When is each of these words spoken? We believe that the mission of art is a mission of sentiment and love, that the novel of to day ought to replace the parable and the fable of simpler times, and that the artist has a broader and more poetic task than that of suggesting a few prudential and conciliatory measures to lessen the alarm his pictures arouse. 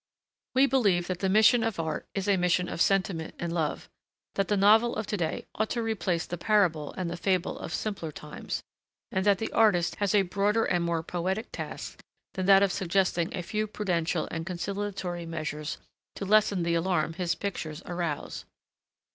We 0.55 0.65
believe 0.65 1.05
that 1.05 1.19
the 1.19 1.29
mission 1.29 1.61
of 1.63 1.79
art 1.79 2.07
is 2.15 2.27
a 2.27 2.35
mission 2.35 2.67
of 2.67 2.81
sentiment 2.81 3.35
and 3.37 3.53
love, 3.53 3.87
that 4.33 4.47
the 4.47 4.57
novel 4.57 4.95
of 4.95 5.05
to 5.05 5.15
day 5.15 5.45
ought 5.53 5.69
to 5.69 5.83
replace 5.83 6.25
the 6.25 6.39
parable 6.39 6.91
and 6.97 7.07
the 7.07 7.15
fable 7.15 7.59
of 7.59 7.71
simpler 7.71 8.11
times, 8.11 8.63
and 9.11 9.23
that 9.27 9.37
the 9.37 9.51
artist 9.51 9.97
has 9.97 10.15
a 10.15 10.23
broader 10.23 10.65
and 10.65 10.83
more 10.83 11.03
poetic 11.03 11.51
task 11.51 12.03
than 12.33 12.47
that 12.47 12.63
of 12.63 12.71
suggesting 12.71 13.31
a 13.35 13.43
few 13.43 13.67
prudential 13.67 14.27
and 14.31 14.47
conciliatory 14.47 15.27
measures 15.27 15.77
to 16.15 16.25
lessen 16.25 16.63
the 16.63 16.73
alarm 16.73 17.13
his 17.13 17.35
pictures 17.35 17.83
arouse. 17.85 18.45